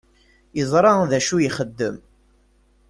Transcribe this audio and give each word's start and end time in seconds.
Yeẓṛa 0.57 0.93
dacu 1.11 1.35
i 1.39 1.45
ixeddem. 1.47 1.95